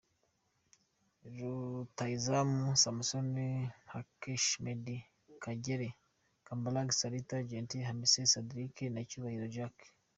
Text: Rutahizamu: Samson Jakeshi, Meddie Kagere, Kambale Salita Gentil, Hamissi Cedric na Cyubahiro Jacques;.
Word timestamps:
Rutahizamu: 1.37 2.65
Samson 2.83 3.27
Jakeshi, 3.91 4.55
Meddie 4.63 5.03
Kagere, 5.43 5.89
Kambale 6.45 6.81
Salita 6.99 7.37
Gentil, 7.51 7.87
Hamissi 7.89 8.21
Cedric 8.31 8.75
na 8.93 9.01
Cyubahiro 9.09 9.47
Jacques;. 9.55 9.87